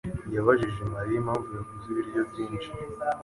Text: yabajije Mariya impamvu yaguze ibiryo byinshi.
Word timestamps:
yabajije 0.35 0.81
Mariya 0.93 1.17
impamvu 1.21 1.49
yaguze 1.57 1.87
ibiryo 1.91 2.21
byinshi. 2.29 2.69